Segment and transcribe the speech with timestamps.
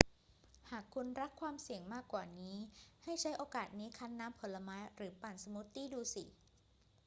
[0.69, 2.57] หากคุณรักความเสี่ยงมากกว่านี้
[3.03, 6.23] ให้ใช้โอกาสนี้คั้นน้ำผลไม้หรือปั่นสมูทตี้ดูสิ